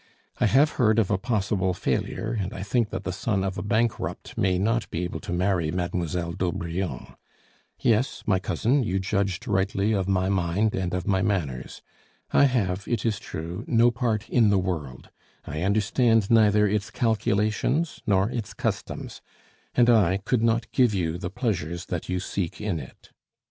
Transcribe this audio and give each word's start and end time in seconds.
I 0.39 0.47
have 0.47 0.71
heard 0.81 0.97
of 0.97 1.11
a 1.11 1.19
possible 1.19 1.75
failure, 1.75 2.33
and 2.39 2.53
I 2.55 2.63
think 2.63 2.89
that 2.89 3.03
the 3.03 3.13
son 3.13 3.43
of 3.43 3.55
a 3.55 3.61
bankrupt 3.61 4.35
may 4.35 4.57
not 4.57 4.89
be 4.89 5.03
able 5.03 5.19
to 5.19 5.31
marry 5.31 5.69
Mademoiselle 5.69 6.31
d'Aubrion. 6.31 7.13
Yes, 7.79 8.23
my 8.25 8.39
cousin, 8.39 8.81
you 8.81 8.97
judged 8.97 9.47
rightly 9.47 9.91
of 9.91 10.07
my 10.07 10.27
mind 10.27 10.73
and 10.73 10.95
of 10.95 11.05
my 11.05 11.21
manners. 11.21 11.83
I 12.31 12.45
have, 12.45 12.87
it 12.87 13.05
is 13.05 13.19
true, 13.19 13.63
no 13.67 13.91
part 13.91 14.27
in 14.27 14.49
the 14.49 14.57
world; 14.57 15.09
I 15.45 15.61
understand 15.61 16.31
neither 16.31 16.67
its 16.67 16.89
calculations 16.89 18.01
nor 18.07 18.27
its 18.31 18.55
customs; 18.55 19.21
and 19.75 19.87
I 19.87 20.17
could 20.17 20.41
not 20.41 20.71
give 20.71 20.95
you 20.95 21.19
the 21.19 21.29
pleasures 21.29 21.85
that 21.85 22.09
you 22.09 22.19
seek 22.19 22.59
in 22.59 22.79
it. 22.79 23.11